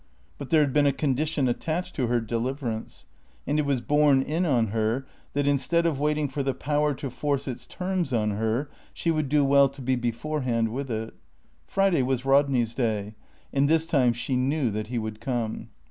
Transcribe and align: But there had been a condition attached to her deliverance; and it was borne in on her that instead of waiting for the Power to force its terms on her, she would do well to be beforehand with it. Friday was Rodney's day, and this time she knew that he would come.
But 0.39 0.49
there 0.49 0.61
had 0.61 0.73
been 0.73 0.87
a 0.87 0.91
condition 0.93 1.47
attached 1.47 1.93
to 1.95 2.07
her 2.07 2.19
deliverance; 2.19 3.05
and 3.45 3.59
it 3.59 3.67
was 3.67 3.81
borne 3.81 4.23
in 4.23 4.47
on 4.47 4.69
her 4.69 5.05
that 5.33 5.45
instead 5.47 5.85
of 5.85 5.99
waiting 5.99 6.27
for 6.27 6.41
the 6.41 6.55
Power 6.55 6.95
to 6.95 7.11
force 7.11 7.47
its 7.47 7.67
terms 7.67 8.11
on 8.11 8.31
her, 8.31 8.67
she 8.95 9.11
would 9.11 9.29
do 9.29 9.45
well 9.45 9.69
to 9.69 9.79
be 9.79 9.95
beforehand 9.95 10.69
with 10.69 10.89
it. 10.89 11.13
Friday 11.67 12.01
was 12.01 12.25
Rodney's 12.25 12.73
day, 12.73 13.13
and 13.53 13.69
this 13.69 13.85
time 13.85 14.11
she 14.13 14.35
knew 14.35 14.71
that 14.71 14.87
he 14.87 14.97
would 14.97 15.21
come. 15.21 15.69